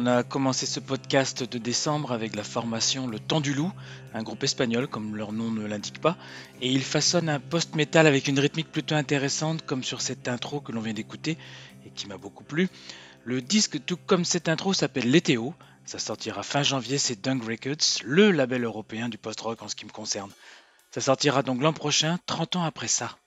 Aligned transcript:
On 0.00 0.06
a 0.06 0.22
commencé 0.22 0.64
ce 0.64 0.78
podcast 0.78 1.42
de 1.42 1.58
décembre 1.58 2.12
avec 2.12 2.36
la 2.36 2.44
formation 2.44 3.08
Le 3.08 3.18
Temps 3.18 3.40
du 3.40 3.52
Loup, 3.52 3.72
un 4.14 4.22
groupe 4.22 4.44
espagnol 4.44 4.86
comme 4.86 5.16
leur 5.16 5.32
nom 5.32 5.50
ne 5.50 5.66
l'indique 5.66 6.00
pas, 6.00 6.16
et 6.60 6.70
ils 6.70 6.84
façonnent 6.84 7.28
un 7.28 7.40
post-metal 7.40 8.06
avec 8.06 8.28
une 8.28 8.38
rythmique 8.38 8.70
plutôt 8.70 8.94
intéressante 8.94 9.66
comme 9.66 9.82
sur 9.82 10.00
cette 10.00 10.28
intro 10.28 10.60
que 10.60 10.70
l'on 10.70 10.82
vient 10.82 10.92
d'écouter 10.92 11.36
et 11.84 11.90
qui 11.90 12.06
m'a 12.06 12.16
beaucoup 12.16 12.44
plu. 12.44 12.68
Le 13.24 13.42
disque, 13.42 13.84
tout 13.86 13.96
comme 13.96 14.24
cette 14.24 14.48
intro, 14.48 14.72
s'appelle 14.72 15.10
L'étéo. 15.10 15.52
Ça 15.84 15.98
sortira 15.98 16.44
fin 16.44 16.62
janvier, 16.62 16.98
c'est 16.98 17.20
Dung 17.20 17.42
Records, 17.42 18.04
le 18.04 18.30
label 18.30 18.62
européen 18.62 19.08
du 19.08 19.18
post-rock 19.18 19.60
en 19.62 19.68
ce 19.68 19.74
qui 19.74 19.84
me 19.84 19.90
concerne. 19.90 20.30
Ça 20.92 21.00
sortira 21.00 21.42
donc 21.42 21.60
l'an 21.60 21.72
prochain, 21.72 22.20
30 22.26 22.54
ans 22.54 22.62
après 22.62 22.86
ça. 22.86 23.18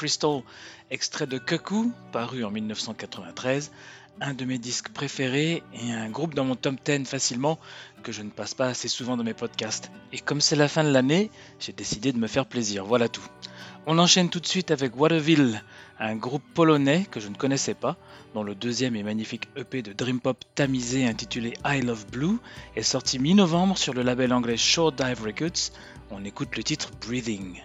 Crystal, 0.00 0.40
extrait 0.90 1.26
de 1.26 1.36
Cuckoo, 1.36 1.92
paru 2.10 2.42
en 2.42 2.50
1993, 2.50 3.70
un 4.22 4.32
de 4.32 4.46
mes 4.46 4.56
disques 4.56 4.88
préférés 4.88 5.62
et 5.74 5.92
un 5.92 6.08
groupe 6.08 6.32
dans 6.32 6.46
mon 6.46 6.54
top 6.54 6.76
10 6.82 7.04
facilement 7.04 7.58
que 8.02 8.10
je 8.10 8.22
ne 8.22 8.30
passe 8.30 8.54
pas 8.54 8.68
assez 8.68 8.88
souvent 8.88 9.18
dans 9.18 9.24
mes 9.24 9.34
podcasts. 9.34 9.90
Et 10.14 10.18
comme 10.18 10.40
c'est 10.40 10.56
la 10.56 10.68
fin 10.68 10.84
de 10.84 10.88
l'année, 10.88 11.30
j'ai 11.58 11.74
décidé 11.74 12.12
de 12.12 12.18
me 12.18 12.28
faire 12.28 12.46
plaisir, 12.46 12.86
voilà 12.86 13.10
tout. 13.10 13.26
On 13.86 13.98
enchaîne 13.98 14.30
tout 14.30 14.40
de 14.40 14.46
suite 14.46 14.70
avec 14.70 14.98
Waterville, 14.98 15.62
un 15.98 16.16
groupe 16.16 16.44
polonais 16.54 17.06
que 17.10 17.20
je 17.20 17.28
ne 17.28 17.34
connaissais 17.34 17.74
pas, 17.74 17.98
dont 18.32 18.42
le 18.42 18.54
deuxième 18.54 18.96
et 18.96 19.02
magnifique 19.02 19.48
EP 19.54 19.82
de 19.82 19.92
Dream 19.92 20.18
Pop 20.18 20.42
tamisé 20.54 21.06
intitulé 21.06 21.52
I 21.62 21.82
Love 21.82 22.06
Blue 22.06 22.38
est 22.74 22.82
sorti 22.82 23.18
mi-novembre 23.18 23.76
sur 23.76 23.92
le 23.92 24.00
label 24.00 24.32
anglais 24.32 24.56
Short 24.56 24.94
Dive 24.94 25.22
Records. 25.22 25.72
On 26.10 26.24
écoute 26.24 26.56
le 26.56 26.62
titre 26.62 26.90
Breathing. 27.06 27.60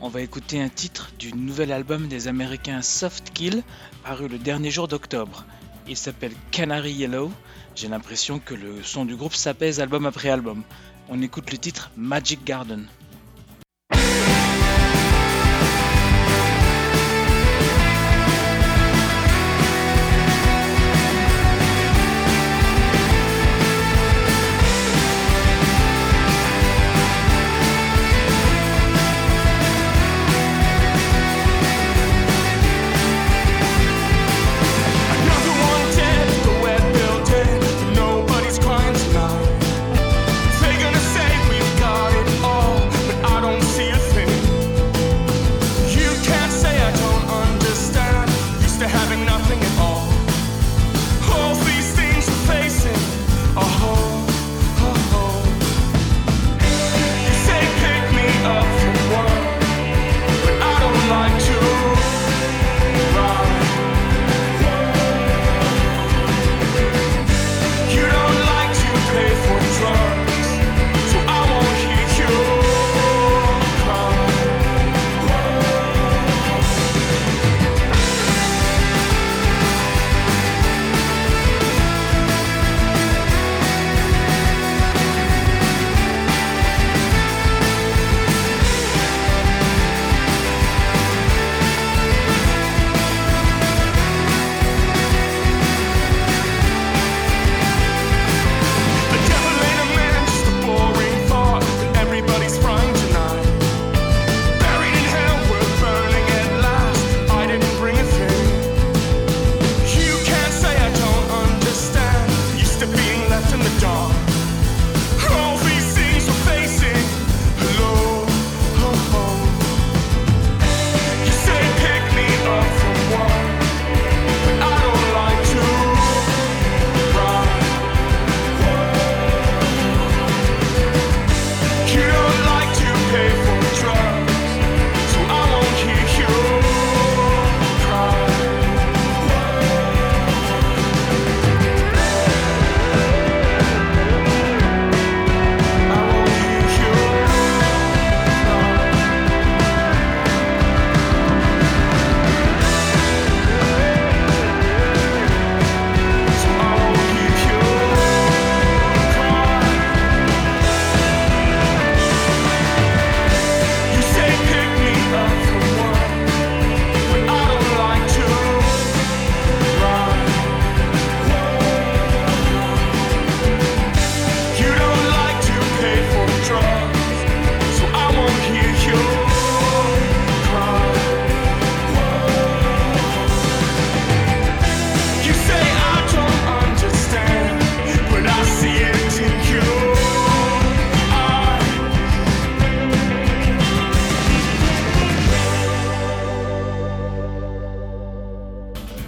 On 0.00 0.08
va 0.08 0.22
écouter 0.22 0.62
un 0.62 0.70
titre 0.70 1.10
du 1.18 1.34
nouvel 1.34 1.70
album 1.70 2.08
des 2.08 2.28
Américains 2.28 2.80
Soft 2.80 3.30
Kill, 3.34 3.62
paru 4.02 4.26
le 4.26 4.38
dernier 4.38 4.70
jour 4.70 4.88
d'octobre. 4.88 5.44
Il 5.86 5.98
s'appelle 5.98 6.32
Canary 6.50 6.92
Yellow. 6.92 7.30
J'ai 7.74 7.88
l'impression 7.88 8.38
que 8.38 8.54
le 8.54 8.82
son 8.82 9.04
du 9.04 9.14
groupe 9.14 9.34
s'apaise 9.34 9.80
album 9.80 10.06
après 10.06 10.30
album. 10.30 10.62
On 11.10 11.20
écoute 11.20 11.52
le 11.52 11.58
titre 11.58 11.90
Magic 11.94 12.42
Garden. 12.42 12.86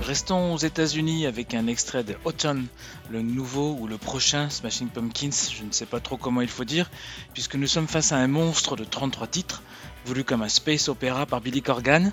Restons 0.07 0.53
aux 0.53 0.59
États-Unis 0.59 1.27
avec 1.27 1.55
un 1.55 1.67
extrait 1.67 2.05
de 2.05 2.15
Autumn, 2.27 2.67
le 3.09 3.23
nouveau 3.23 3.75
ou 3.81 3.87
le 3.87 3.97
prochain 3.97 4.51
Smashing 4.51 4.89
Pumpkins, 4.89 5.31
je 5.51 5.65
ne 5.65 5.73
sais 5.73 5.87
pas 5.87 5.99
trop 5.99 6.19
comment 6.19 6.43
il 6.43 6.49
faut 6.49 6.65
dire, 6.65 6.91
puisque 7.33 7.55
nous 7.55 7.67
sommes 7.67 7.89
face 7.89 8.13
à 8.13 8.17
un 8.17 8.29
monstre 8.29 8.77
de 8.77 8.85
33 8.85 9.27
titres, 9.29 9.63
voulu 10.05 10.23
comme 10.23 10.43
un 10.43 10.51
space 10.51 10.91
opéra 10.91 11.25
par 11.25 11.41
Billy 11.41 11.63
Corgan. 11.63 12.13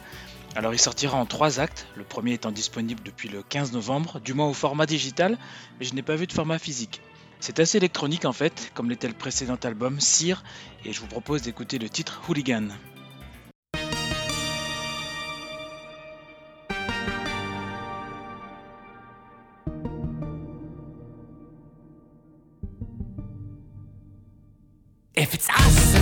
Alors 0.56 0.74
il 0.74 0.80
sortira 0.80 1.18
en 1.18 1.26
trois 1.26 1.60
actes, 1.60 1.86
le 1.98 2.06
premier 2.06 2.32
étant 2.32 2.54
disponible 2.54 3.04
depuis 3.04 3.28
le 3.28 3.44
15 3.44 3.74
novembre, 3.74 4.22
du 4.22 4.34
moins 4.34 4.48
au 4.48 4.54
format 4.54 4.86
digital, 4.86 5.38
mais 5.78 5.86
je 5.86 5.94
n'ai 5.94 6.02
pas 6.02 6.16
vu 6.16 6.28
de 6.28 6.34
format 6.34 6.60
physique. 6.60 7.02
C'est 7.42 7.60
assez 7.60 7.76
électronique 7.76 8.24
en 8.24 8.34
fait, 8.34 8.72
comme 8.74 8.90
l'était 8.90 9.10
le 9.10 9.16
précédent 9.16 9.60
album, 9.66 10.00
Sear, 10.00 10.46
et 10.86 10.94
je 10.94 11.02
vous 11.02 11.08
propose 11.08 11.42
d'écouter 11.42 11.78
le 11.78 11.90
titre 11.90 12.22
Hooligan. 12.30 12.70
If 25.22 25.36
it's 25.36 25.48
us 25.50 26.01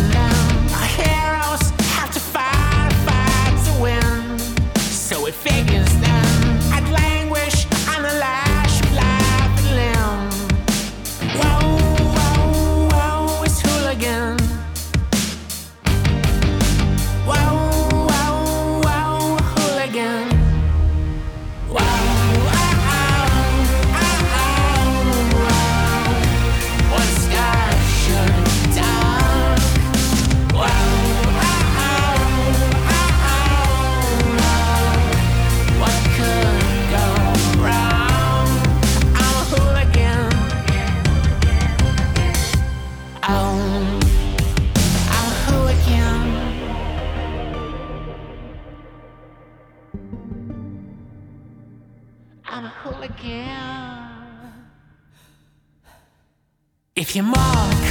If 57.09 57.15
you 57.15 57.23
mock 57.23 57.88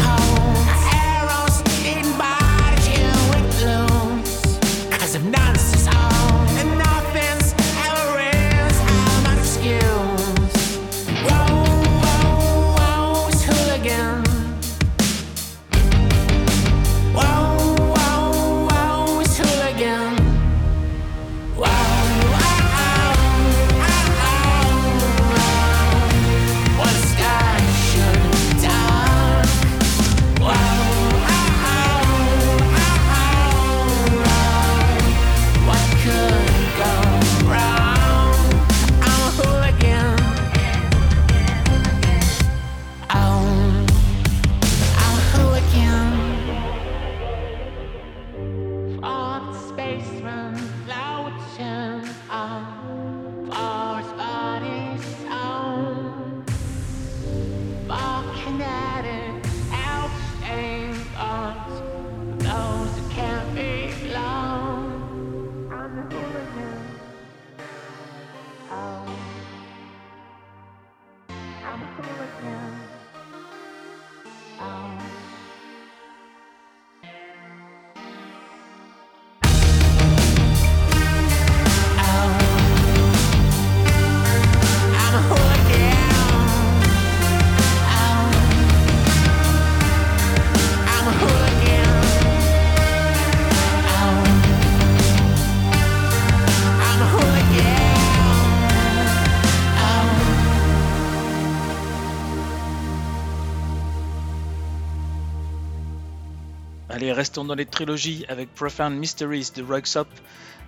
restons 107.18 107.44
dans 107.44 107.56
les 107.56 107.66
trilogies 107.66 108.24
avec 108.28 108.54
Profound 108.54 108.96
Mysteries 108.96 109.50
de 109.56 109.64
Rugsop. 109.64 110.06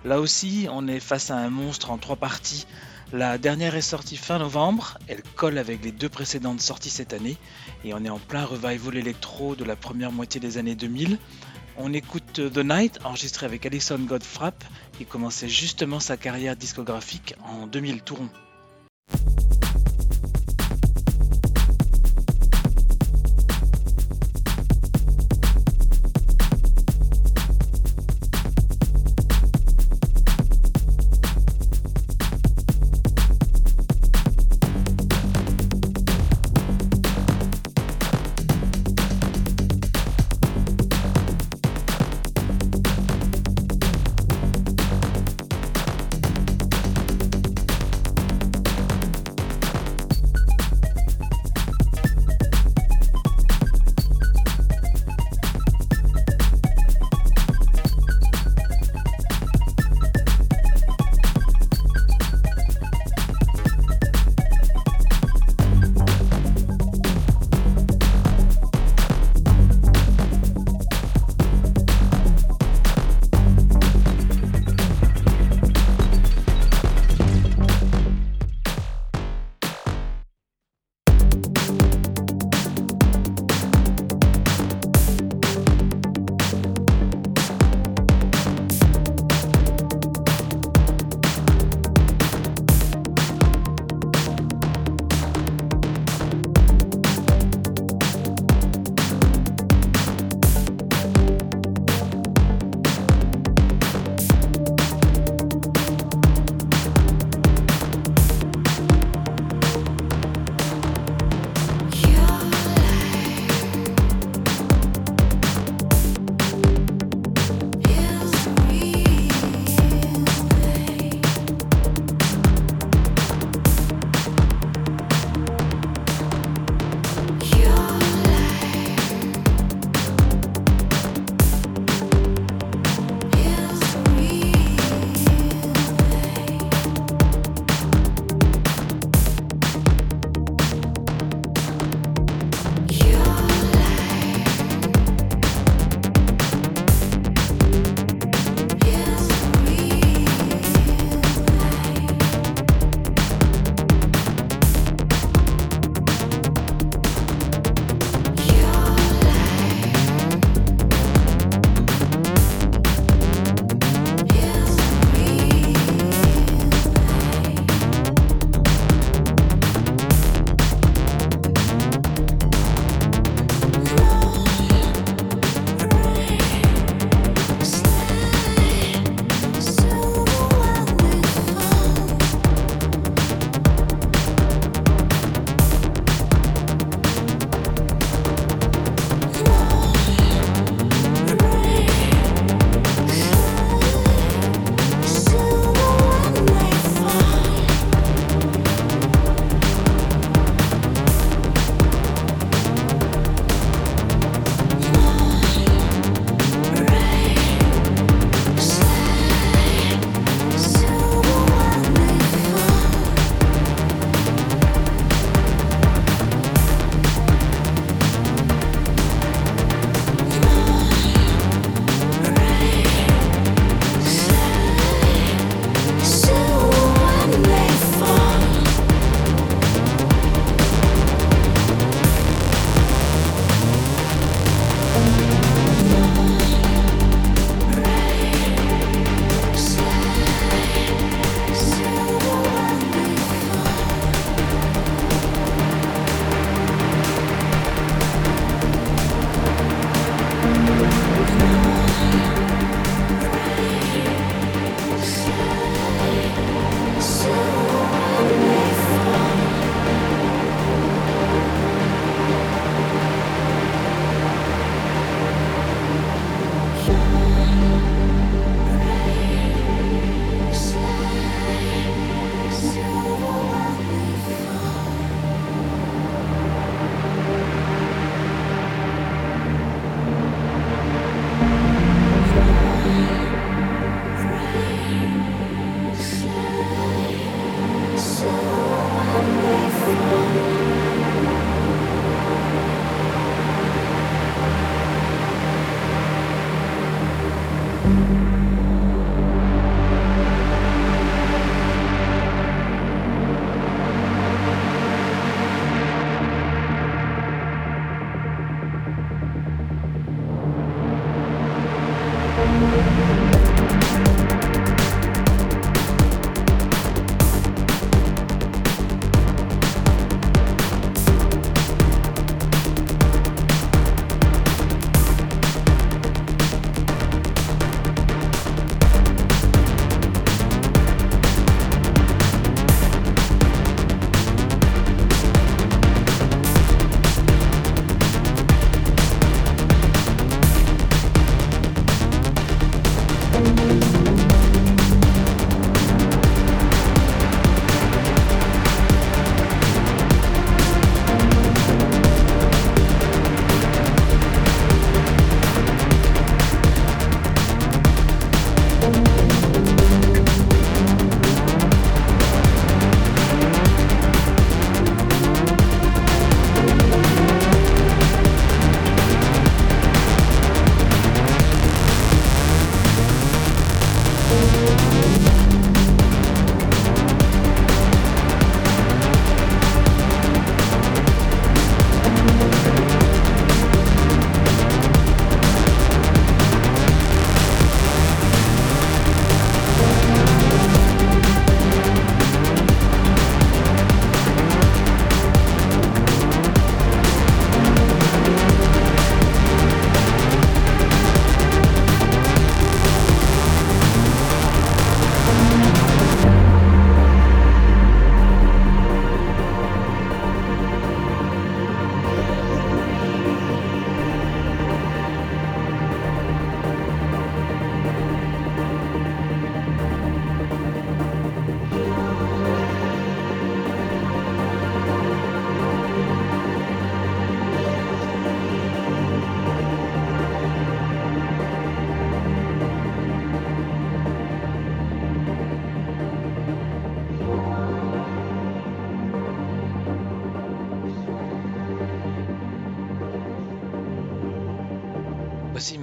Là 0.03 0.19
aussi, 0.19 0.67
on 0.69 0.85
est 0.85 0.99
face 0.99 1.31
à 1.31 1.37
un 1.37 1.49
monstre 1.49 1.91
en 1.91 1.97
trois 1.97 2.17
parties. 2.17 2.67
La 3.13 3.37
dernière 3.37 3.73
est 3.75 3.81
sortie 3.81 4.17
fin 4.17 4.37
novembre, 4.37 4.97
elle 5.07 5.23
colle 5.37 5.57
avec 5.57 5.81
les 5.81 5.93
deux 5.93 6.09
précédentes 6.09 6.59
sorties 6.59 6.89
cette 6.89 7.13
année, 7.13 7.37
et 7.85 7.93
on 7.93 8.03
est 8.03 8.09
en 8.09 8.19
plein 8.19 8.43
revival 8.43 8.97
électro 8.97 9.55
de 9.55 9.63
la 9.63 9.77
première 9.77 10.11
moitié 10.11 10.41
des 10.41 10.57
années 10.57 10.75
2000. 10.75 11.19
On 11.77 11.93
écoute 11.93 12.41
The 12.53 12.65
Night, 12.65 12.99
enregistré 13.05 13.45
avec 13.45 13.65
Alison 13.65 13.99
Godfrapp, 13.99 14.61
qui 14.97 15.05
commençait 15.05 15.47
justement 15.47 16.01
sa 16.01 16.17
carrière 16.17 16.57
discographique 16.57 17.33
en 17.45 17.65
2000 17.65 18.01
tourons. 18.01 18.29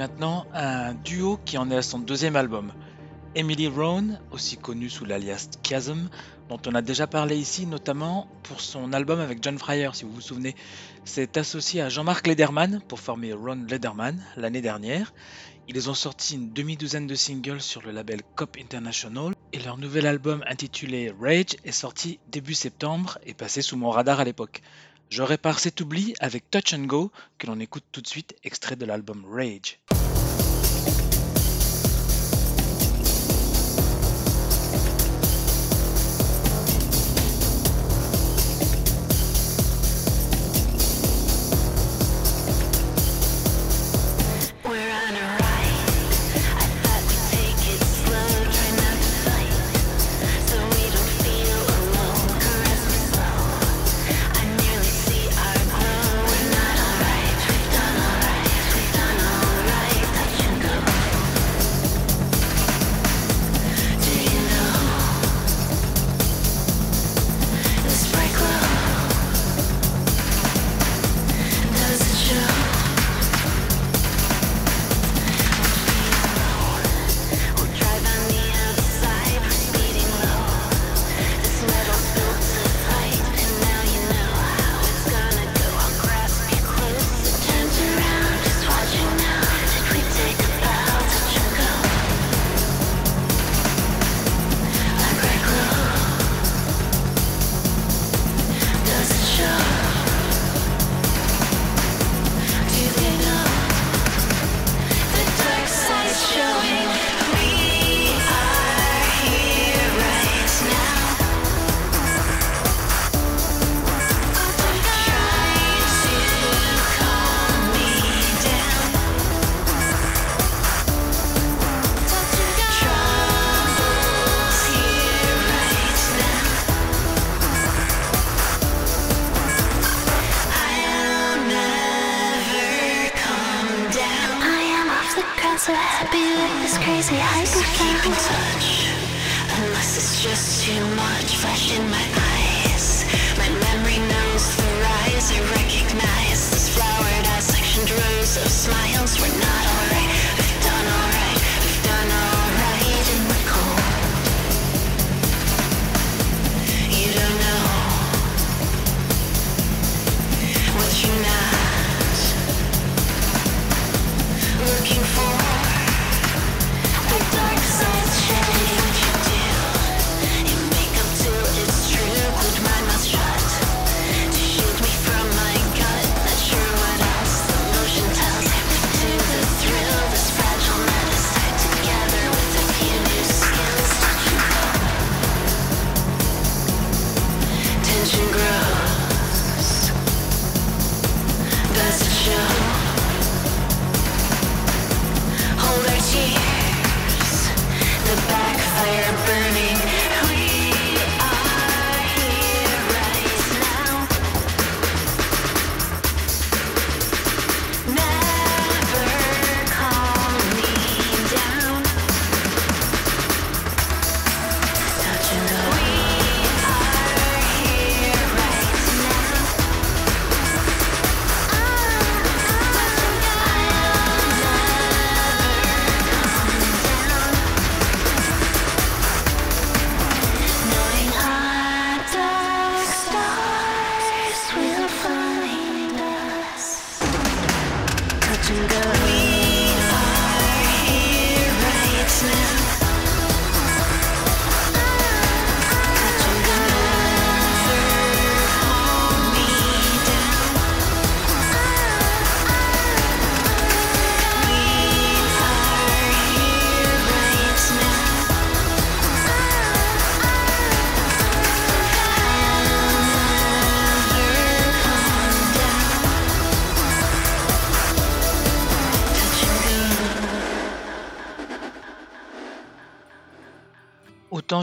Maintenant 0.08 0.46
un 0.54 0.94
duo 0.94 1.38
qui 1.44 1.58
en 1.58 1.70
est 1.70 1.76
à 1.76 1.82
son 1.82 1.98
deuxième 1.98 2.34
album. 2.34 2.72
Emily 3.34 3.68
Rohn, 3.68 4.18
aussi 4.30 4.56
connue 4.56 4.88
sous 4.88 5.04
l'alias 5.04 5.50
Chasm, 5.62 6.08
dont 6.48 6.58
on 6.66 6.74
a 6.74 6.80
déjà 6.80 7.06
parlé 7.06 7.36
ici 7.36 7.66
notamment 7.66 8.26
pour 8.42 8.62
son 8.62 8.94
album 8.94 9.20
avec 9.20 9.42
John 9.42 9.58
Fryer, 9.58 9.90
si 9.92 10.06
vous 10.06 10.12
vous 10.12 10.22
souvenez, 10.22 10.54
s'est 11.04 11.36
associée 11.38 11.82
à 11.82 11.90
Jean-Marc 11.90 12.26
Lederman 12.26 12.80
pour 12.88 13.00
former 13.00 13.34
Ron 13.34 13.66
Lederman 13.68 14.24
l'année 14.38 14.62
dernière. 14.62 15.12
Ils 15.68 15.90
ont 15.90 15.94
sorti 15.94 16.36
une 16.36 16.54
demi-douzaine 16.54 17.06
de 17.06 17.14
singles 17.14 17.60
sur 17.60 17.82
le 17.82 17.90
label 17.90 18.22
Cop 18.34 18.56
International 18.58 19.34
et 19.52 19.58
leur 19.58 19.76
nouvel 19.76 20.06
album 20.06 20.42
intitulé 20.48 21.12
Rage 21.20 21.56
est 21.64 21.72
sorti 21.72 22.18
début 22.28 22.54
septembre 22.54 23.18
et 23.26 23.34
passé 23.34 23.60
sous 23.60 23.76
mon 23.76 23.90
radar 23.90 24.20
à 24.20 24.24
l'époque. 24.24 24.62
Je 25.10 25.22
répare 25.22 25.58
cet 25.58 25.80
oubli 25.80 26.14
avec 26.20 26.50
Touch 26.50 26.74
and 26.74 26.84
Go 26.84 27.10
que 27.38 27.46
l'on 27.46 27.58
écoute 27.60 27.84
tout 27.92 28.02
de 28.02 28.06
suite, 28.06 28.36
extrait 28.44 28.76
de 28.76 28.84
l'album 28.84 29.24
Rage. 29.30 29.78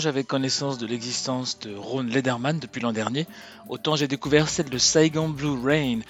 J'avais 0.06 0.24
connaissance 0.24 0.78
de 0.78 0.86
l'existence 0.86 1.58
de 1.58 1.76
Ron 1.76 2.04
Lederman 2.04 2.60
depuis 2.60 2.80
l'an 2.80 2.94
dernier, 2.94 3.26
autant 3.70 3.96
j'ai 3.96 4.08
découvert 4.08 4.50
celle 4.50 4.70
de 4.70 4.78
Saigon 4.78 5.30
Blue 5.30 5.60
Rain, 5.60 6.02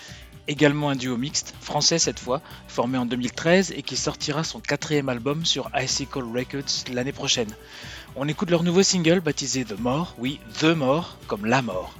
également 0.50 0.90
un 0.90 0.98
duo 0.98 1.16
mixte, 1.16 1.56
français 1.62 1.98
cette 1.98 2.20
fois, 2.20 2.42
formé 2.68 2.98
en 2.98 3.06
2013 3.06 3.72
et 3.72 3.84
qui 3.84 3.96
sortira 3.96 4.44
son 4.44 4.60
quatrième 4.60 5.08
album 5.08 5.46
sur 5.46 5.72
Icicle 5.74 6.24
Records 6.24 6.92
l'année 6.94 7.14
prochaine. 7.14 7.56
On 8.18 8.28
écoute 8.28 8.50
leur 8.50 8.64
nouveau 8.64 8.84
single 8.84 9.22
baptisé 9.22 9.64
The 9.64 9.80
More, 9.80 10.14
oui, 10.18 10.42
The 10.60 10.76
More, 10.76 11.18
comme 11.28 11.46
la 11.46 11.62
mort. 11.62 11.96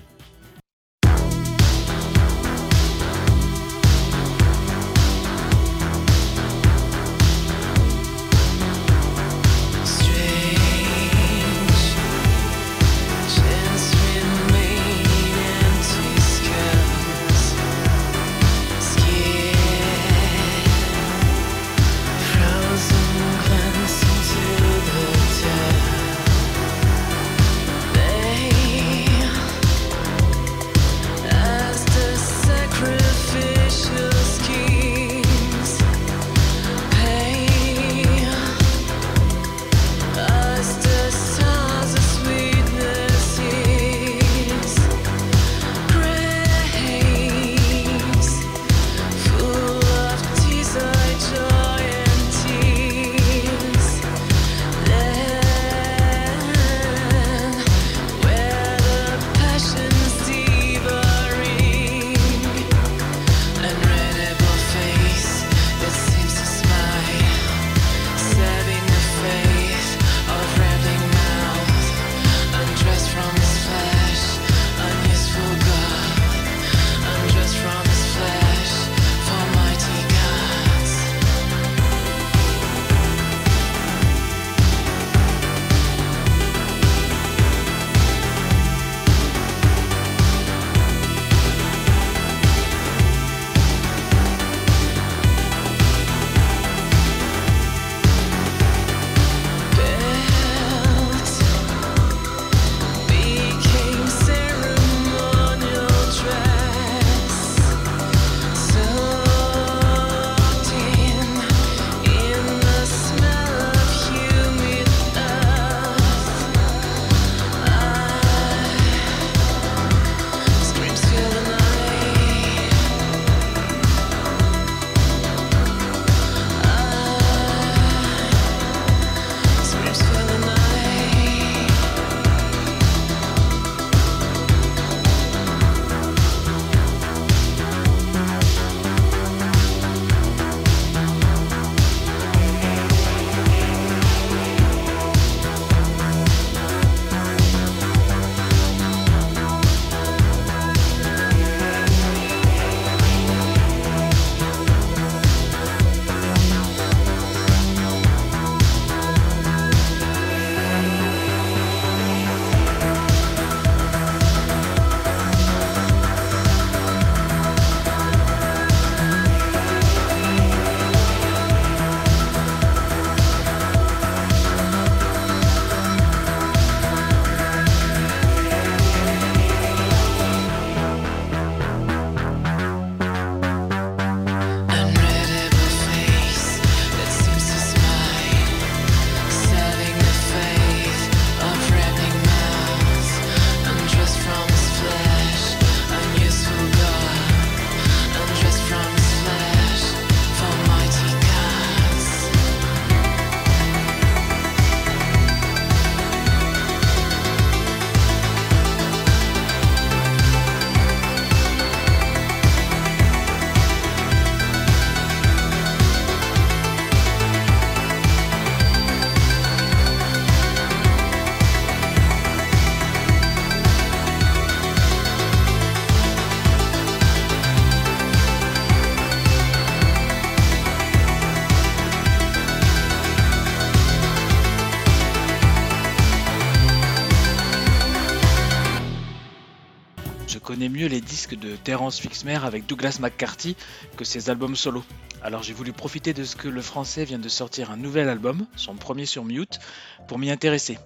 Terence 241.66 242.00
Fixmer 242.00 242.40
avec 242.44 242.68
Douglas 242.68 243.00
McCarthy 243.02 243.58
que 243.98 244.06
ses 244.06 244.30
albums 244.30 244.56
solo. 244.56 244.84
Alors 245.24 245.42
j'ai 245.42 245.54
voulu 245.54 245.74
profiter 245.74 246.14
de 246.14 246.24
ce 246.24 246.36
que 246.36 246.48
le 246.48 246.62
français 246.62 247.06
vient 247.06 247.18
de 247.18 247.28
sortir 247.28 247.72
un 247.72 247.76
nouvel 247.76 248.08
album, 248.08 248.46
son 248.56 248.76
premier 248.76 249.08
sur 249.08 249.26
Mute, 249.26 249.60
pour 250.08 250.20
m'y 250.20 250.30
intéresser. 250.30 250.78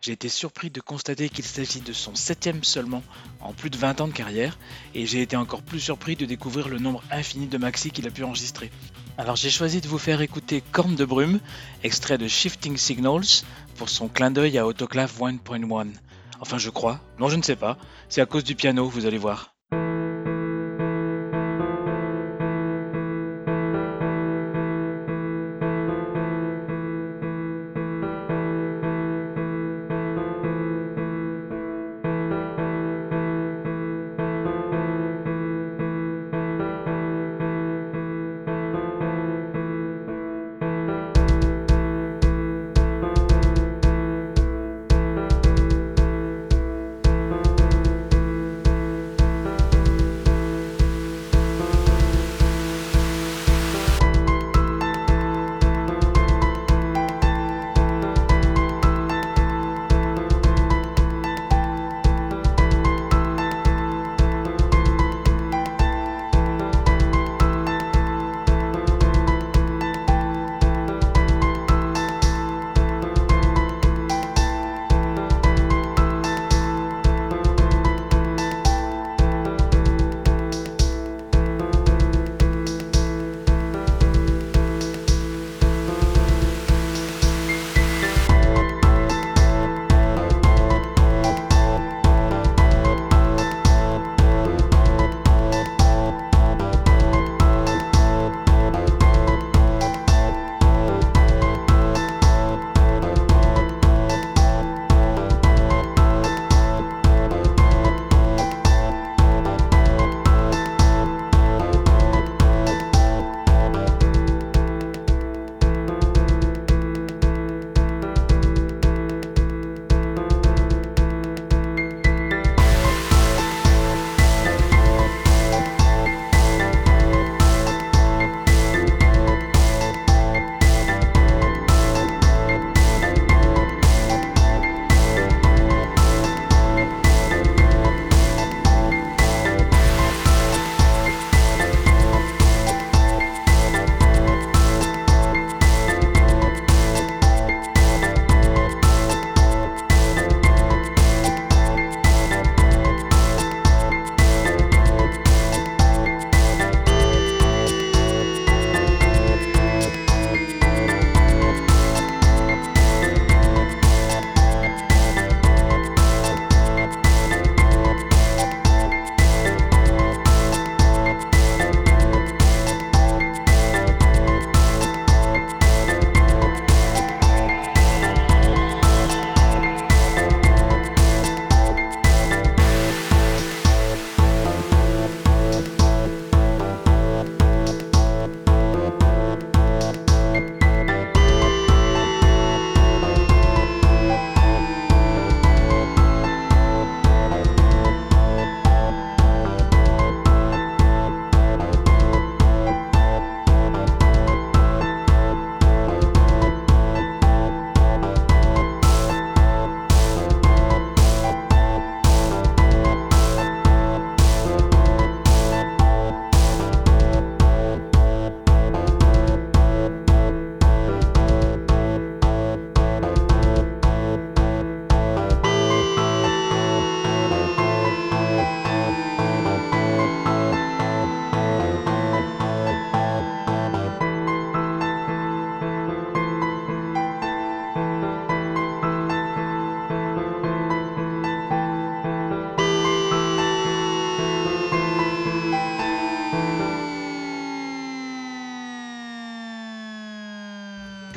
J'ai 0.00 0.12
été 0.12 0.30
surpris 0.30 0.70
de 0.70 0.80
constater 0.80 1.28
qu'il 1.28 1.44
s'agit 1.44 1.82
de 1.82 1.92
son 1.92 2.14
septième 2.14 2.64
seulement 2.64 3.02
en 3.40 3.52
plus 3.52 3.68
de 3.68 3.76
20 3.76 4.00
ans 4.00 4.08
de 4.08 4.12
carrière, 4.14 4.58
et 4.94 5.04
j'ai 5.06 5.20
été 5.20 5.36
encore 5.36 5.60
plus 5.60 5.80
surpris 5.80 6.16
de 6.16 6.24
découvrir 6.24 6.70
le 6.70 6.78
nombre 6.78 7.04
infini 7.10 7.46
de 7.46 7.58
maxi 7.58 7.90
qu'il 7.90 8.08
a 8.08 8.10
pu 8.10 8.24
enregistrer. 8.24 8.72
Alors 9.18 9.36
j'ai 9.36 9.50
choisi 9.50 9.82
de 9.82 9.86
vous 9.86 9.98
faire 9.98 10.22
écouter 10.22 10.62
Corne 10.72 10.96
de 10.96 11.04
brume, 11.04 11.40
extrait 11.82 12.16
de 12.16 12.26
Shifting 12.26 12.78
Signals, 12.78 13.44
pour 13.76 13.90
son 13.90 14.08
clin 14.08 14.30
d'œil 14.30 14.56
à 14.56 14.66
Autoclave 14.66 15.12
1.1. 15.20 15.88
Enfin 16.40 16.56
je 16.56 16.70
crois, 16.70 17.00
non 17.18 17.28
je 17.28 17.36
ne 17.36 17.42
sais 17.42 17.56
pas, 17.56 17.76
c'est 18.08 18.22
à 18.22 18.26
cause 18.26 18.44
du 18.44 18.54
piano, 18.54 18.88
vous 18.88 19.04
allez 19.04 19.18
voir. 19.18 19.51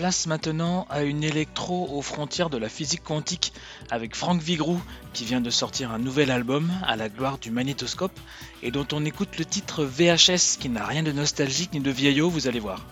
Place 0.05 0.27
maintenant 0.27 0.85
à 0.91 1.01
une 1.01 1.23
électro 1.23 1.89
aux 1.91 2.03
frontières 2.03 2.51
de 2.51 2.59
la 2.59 2.69
physique 2.69 3.03
quantique 3.03 3.51
avec 3.89 4.15
Frank 4.15 4.39
Vigrou 4.39 4.79
qui 5.13 5.25
vient 5.25 5.41
de 5.41 5.49
sortir 5.49 5.89
un 5.89 5.97
nouvel 5.97 6.29
album 6.29 6.71
à 6.85 6.95
la 6.95 7.09
gloire 7.09 7.39
du 7.39 7.49
magnétoscope 7.49 8.19
et 8.61 8.69
dont 8.69 8.85
on 8.93 9.03
écoute 9.03 9.39
le 9.39 9.45
titre 9.45 9.83
VHS 9.83 10.59
qui 10.59 10.69
n'a 10.69 10.85
rien 10.85 11.01
de 11.01 11.11
nostalgique 11.11 11.73
ni 11.73 11.79
de 11.79 11.89
vieillot, 11.89 12.29
vous 12.29 12.47
allez 12.47 12.59
voir. 12.59 12.85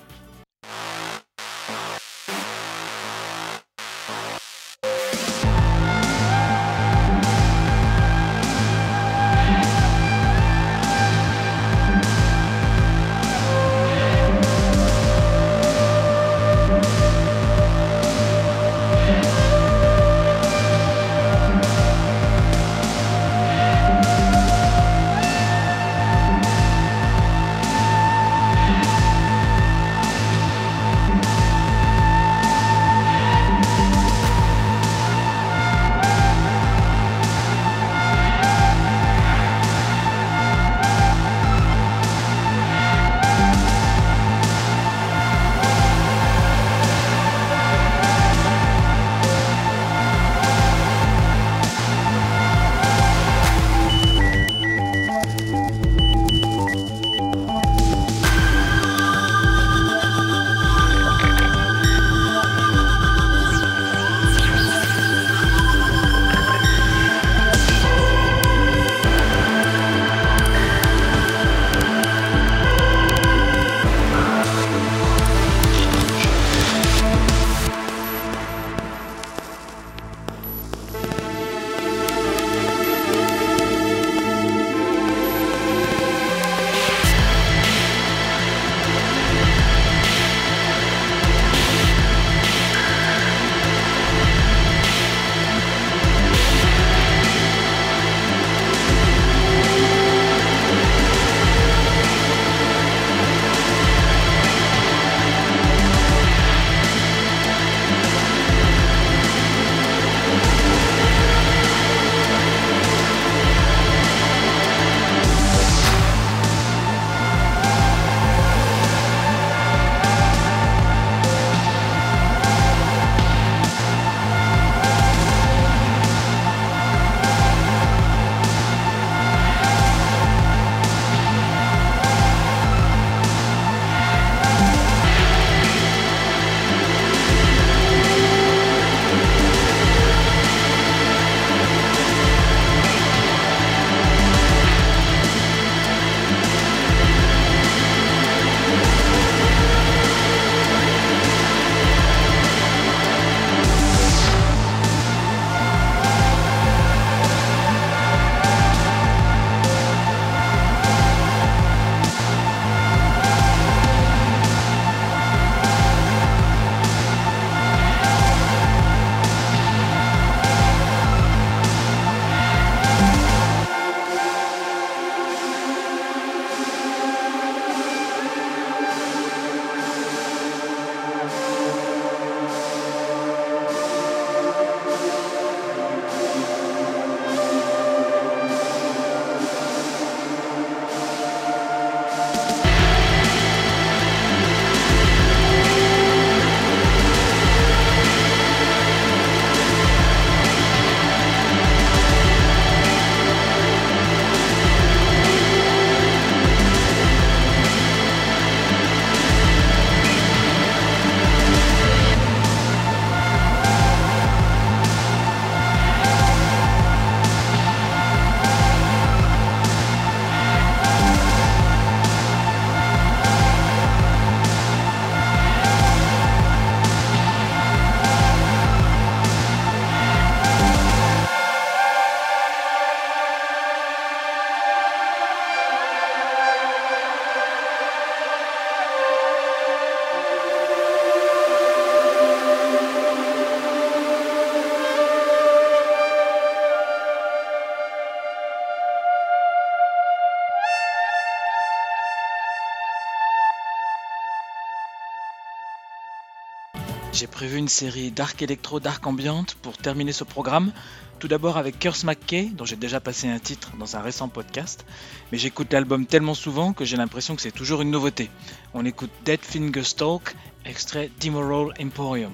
J'ai 257.24 257.28
prévu 257.28 257.58
une 257.58 257.70
série 257.70 258.12
dark 258.12 258.42
électro, 258.42 258.82
dark 258.82 259.08
ambiante 259.08 259.56
pour 259.62 259.78
terminer 259.78 260.12
ce 260.12 260.26
programme. 260.26 260.74
Tout 261.20 261.30
d'abord 261.30 261.56
avec 261.56 261.80
Curse 261.80 262.04
McKay, 262.04 262.50
dont 262.52 262.66
j'ai 262.66 262.76
déjà 262.76 263.00
passé 263.00 263.30
un 263.30 263.40
titre 263.40 263.72
dans 263.78 263.96
un 263.96 264.02
récent 264.02 264.28
podcast, 264.28 264.86
mais 265.32 265.38
j'écoute 265.38 265.72
l'album 265.72 266.06
tellement 266.06 266.34
souvent 266.34 266.74
que 266.74 266.84
j'ai 266.84 266.98
l'impression 266.98 267.38
que 267.38 267.42
c'est 267.42 267.54
toujours 267.54 267.82
une 267.82 267.92
nouveauté. 267.92 268.30
On 268.74 268.84
écoute 268.84 269.10
Dead 269.24 269.40
Finger 269.40 269.86
Stalk, 269.86 270.36
extrait 270.66 271.12
Demoral 271.22 271.74
Emporium. 271.82 272.34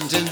Sunday. 0.00 0.23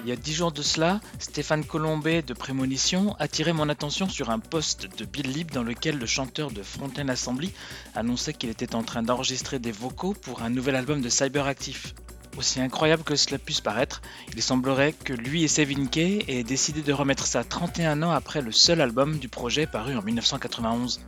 De 0.00 0.62
cela, 0.62 1.00
Stéphane 1.18 1.64
Colombet 1.64 2.22
de 2.22 2.32
Prémonition 2.32 3.14
attirait 3.18 3.52
mon 3.52 3.68
attention 3.68 4.08
sur 4.08 4.30
un 4.30 4.38
post 4.38 4.88
de 4.96 5.04
Bill 5.04 5.30
Lib 5.30 5.50
dans 5.50 5.62
lequel 5.62 5.98
le 5.98 6.06
chanteur 6.06 6.50
de 6.50 6.62
Fontaine 6.62 7.10
Assembly 7.10 7.52
annonçait 7.94 8.32
qu'il 8.32 8.48
était 8.50 8.74
en 8.74 8.82
train 8.82 9.02
d'enregistrer 9.02 9.58
des 9.58 9.72
vocaux 9.72 10.14
pour 10.14 10.42
un 10.42 10.50
nouvel 10.50 10.76
album 10.76 11.02
de 11.02 11.08
Cyberactif. 11.08 11.94
Aussi 12.38 12.60
incroyable 12.60 13.02
que 13.02 13.16
cela 13.16 13.38
puisse 13.38 13.60
paraître, 13.60 14.00
il 14.34 14.42
semblerait 14.42 14.92
que 14.92 15.12
lui 15.12 15.44
et 15.44 15.48
Sevin 15.48 15.86
Kay 15.86 16.24
aient 16.28 16.44
décidé 16.44 16.80
de 16.80 16.92
remettre 16.92 17.26
ça 17.26 17.44
31 17.44 18.02
ans 18.02 18.12
après 18.12 18.40
le 18.40 18.52
seul 18.52 18.80
album 18.80 19.18
du 19.18 19.28
projet 19.28 19.66
paru 19.66 19.96
en 19.96 20.02
1991. 20.02 21.00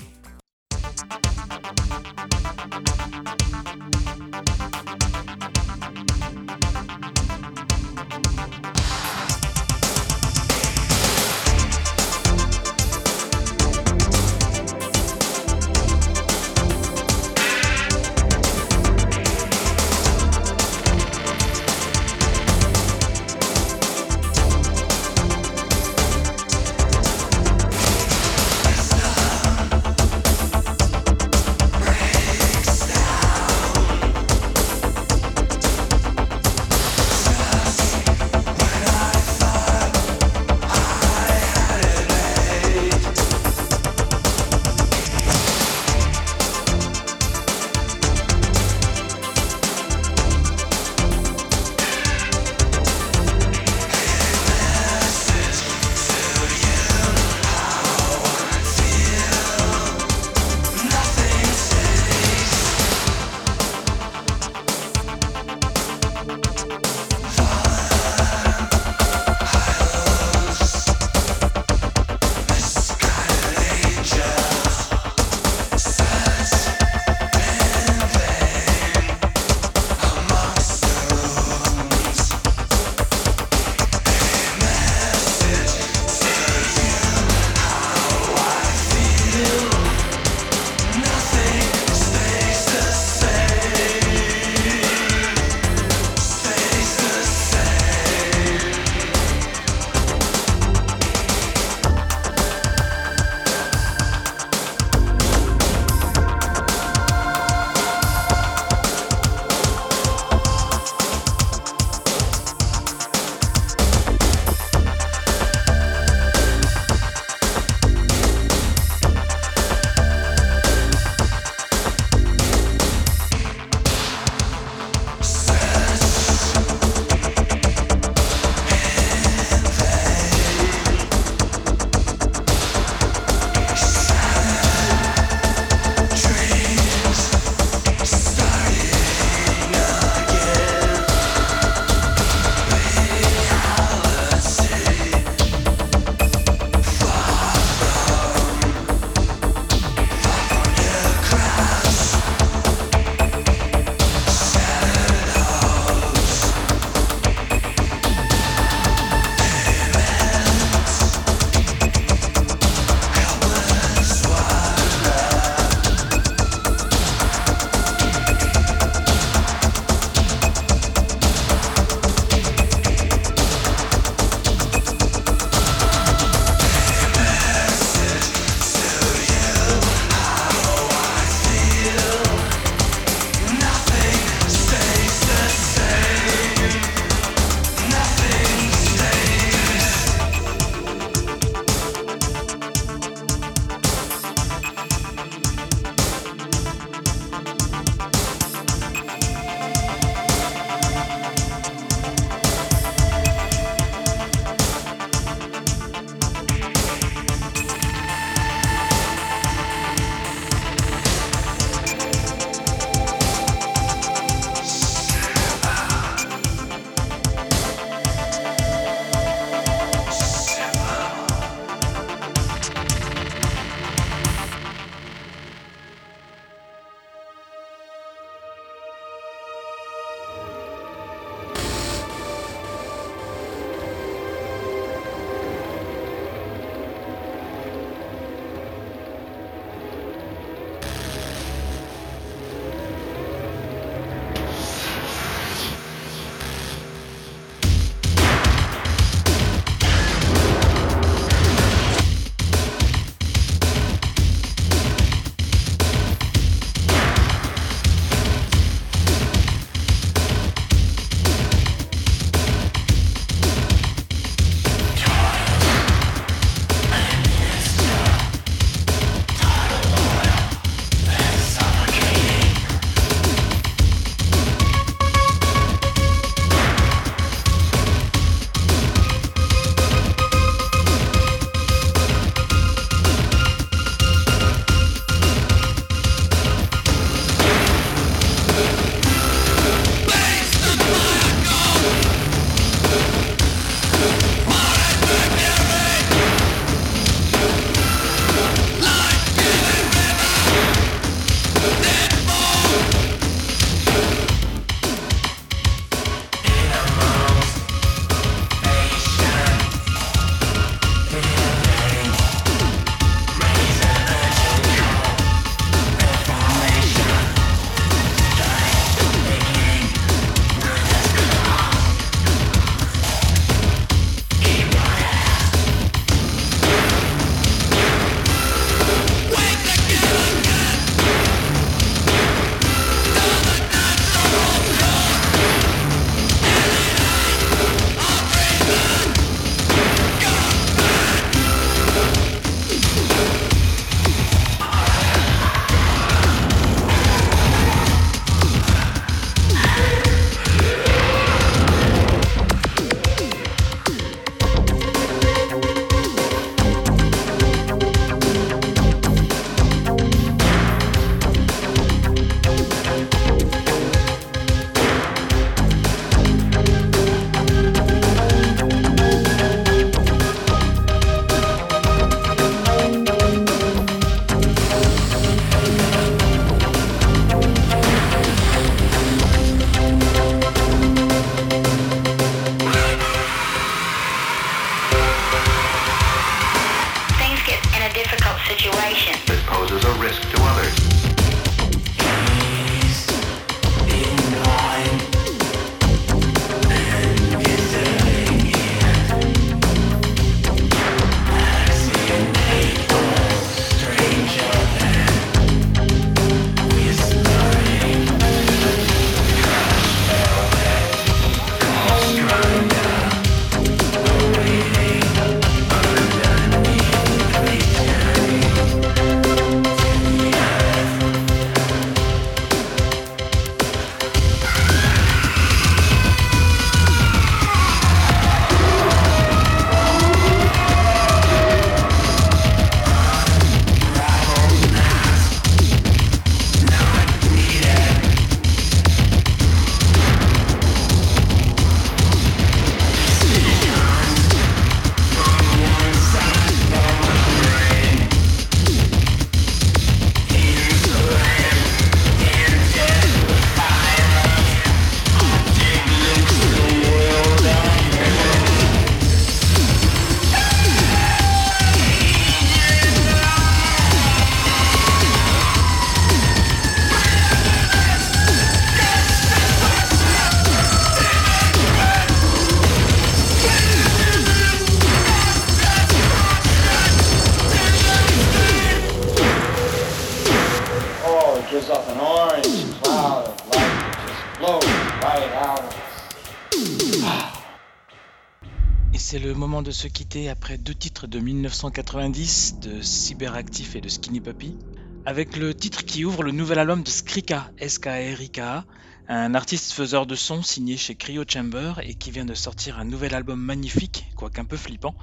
De 489.63 489.71
se 489.71 489.87
quitter 489.87 490.29
après 490.29 490.59
deux 490.59 490.75
titres 490.75 491.07
de 491.07 491.21
1990 491.21 492.61
de 492.61 492.83
Cyberactif 492.83 493.77
et 493.77 493.81
de 493.81 493.89
Skinny 493.89 494.21
Puppy, 494.21 494.57
avec 495.05 495.37
le 495.37 495.55
titre 495.55 495.85
qui 495.85 496.05
ouvre 496.05 496.23
le 496.23 496.33
nouvel 496.33 496.59
album 496.59 496.83
de 496.83 496.89
Skrika, 496.89 497.53
S-K-R-I-K-A, 497.59 498.65
un 499.09 499.35
artiste 499.35 499.73
faiseur 499.73 500.07
de 500.07 500.15
son 500.15 500.43
signé 500.43 500.77
chez 500.77 500.97
Cryo 500.97 501.25
Chamber 501.29 501.75
et 501.83 501.95
qui 501.95 502.11
vient 502.11 502.25
de 502.25 502.35
sortir 502.35 502.79
un 502.79 502.85
nouvel 502.85 503.15
album 503.15 503.41
magnifique, 503.41 504.05
quoique 504.17 504.41
un 504.41 504.45
peu 504.45 504.57
flippant, 504.57 504.95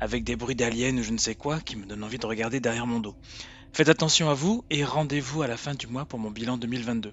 avec 0.00 0.24
des 0.24 0.36
bruits 0.36 0.56
d'aliens 0.56 0.96
ou 0.96 1.02
je 1.02 1.12
ne 1.12 1.18
sais 1.18 1.34
quoi 1.34 1.60
qui 1.60 1.76
me 1.76 1.84
donnent 1.84 2.04
envie 2.04 2.18
de 2.18 2.26
regarder 2.26 2.60
derrière 2.60 2.86
mon 2.86 3.00
dos. 3.00 3.16
Faites 3.72 3.88
attention 3.88 4.30
à 4.30 4.34
vous 4.34 4.64
et 4.70 4.84
rendez-vous 4.84 5.42
à 5.42 5.46
la 5.46 5.56
fin 5.56 5.74
du 5.74 5.86
mois 5.86 6.06
pour 6.06 6.18
mon 6.18 6.30
bilan 6.30 6.56
2022. 6.56 7.12